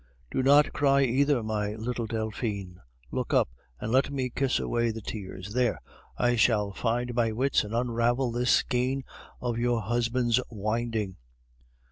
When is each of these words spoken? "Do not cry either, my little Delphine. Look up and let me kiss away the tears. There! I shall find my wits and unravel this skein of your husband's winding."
"Do 0.31 0.41
not 0.41 0.73
cry 0.73 1.03
either, 1.03 1.43
my 1.43 1.75
little 1.75 2.07
Delphine. 2.07 2.77
Look 3.11 3.35
up 3.35 3.49
and 3.79 3.91
let 3.91 4.09
me 4.09 4.31
kiss 4.31 4.57
away 4.57 4.89
the 4.89 4.99
tears. 4.99 5.53
There! 5.53 5.79
I 6.17 6.35
shall 6.37 6.71
find 6.73 7.13
my 7.13 7.31
wits 7.31 7.63
and 7.63 7.75
unravel 7.75 8.31
this 8.31 8.49
skein 8.49 9.03
of 9.39 9.59
your 9.59 9.81
husband's 9.83 10.39
winding." 10.49 11.17